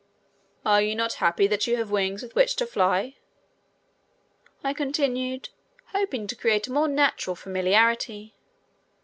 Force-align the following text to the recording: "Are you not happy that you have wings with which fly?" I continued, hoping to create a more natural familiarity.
"Are 0.65 0.81
you 0.81 0.95
not 0.95 1.13
happy 1.21 1.45
that 1.45 1.67
you 1.67 1.77
have 1.77 1.91
wings 1.91 2.23
with 2.23 2.33
which 2.33 2.55
fly?" 2.55 3.17
I 4.63 4.73
continued, 4.73 5.49
hoping 5.89 6.25
to 6.25 6.35
create 6.35 6.65
a 6.67 6.71
more 6.71 6.87
natural 6.87 7.35
familiarity. 7.35 8.33